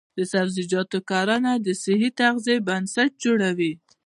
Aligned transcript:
د 0.17 0.19
سبزیجاتو 0.33 0.97
کرنه 1.09 1.51
د 1.65 1.67
صحي 1.83 2.09
تغذیې 2.19 2.57
بنسټ 2.67 3.11
جوړوي. 3.23 3.73